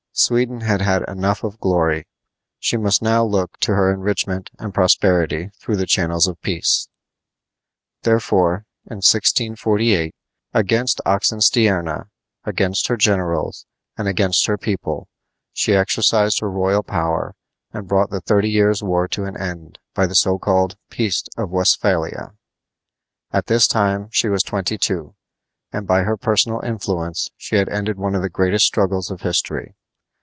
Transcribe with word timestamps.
Sweden 0.13 0.59
had 0.59 0.81
had 0.81 1.03
enough 1.07 1.41
of 1.41 1.57
glory; 1.61 2.05
she 2.59 2.75
must 2.75 3.01
now 3.01 3.23
look 3.23 3.57
to 3.61 3.73
her 3.73 3.91
enrichment 3.93 4.49
and 4.59 4.73
prosperity 4.73 5.51
through 5.57 5.77
the 5.77 5.85
channels 5.85 6.27
of 6.27 6.39
peace. 6.41 6.89
Therefore, 8.03 8.65
in 8.85 8.97
1648, 8.97 10.13
against 10.53 10.99
Oxenstierna, 11.05 12.09
against 12.43 12.87
her 12.87 12.97
generals, 12.97 13.65
and 13.97 14.09
against 14.09 14.45
her 14.47 14.57
people, 14.57 15.07
she 15.53 15.73
exercised 15.73 16.41
her 16.41 16.51
royal 16.51 16.83
power 16.83 17.33
and 17.71 17.87
brought 17.87 18.09
the 18.09 18.21
Thirty 18.21 18.49
Years' 18.49 18.83
War 18.83 19.07
to 19.07 19.23
an 19.23 19.37
end 19.37 19.79
by 19.95 20.07
the 20.07 20.13
so 20.13 20.37
called 20.37 20.75
Peace 20.89 21.23
of 21.37 21.51
Westphalia. 21.51 22.33
At 23.31 23.45
this 23.47 23.65
time 23.65 24.09
she 24.11 24.27
was 24.27 24.43
twenty 24.43 24.77
two, 24.77 25.15
and 25.71 25.87
by 25.87 26.01
her 26.03 26.17
personal 26.17 26.59
influence 26.59 27.31
she 27.37 27.55
had 27.55 27.69
ended 27.69 27.97
one 27.97 28.13
of 28.13 28.21
the 28.21 28.29
greatest 28.29 28.65
struggles 28.67 29.09
of 29.09 29.21
history. 29.21 29.73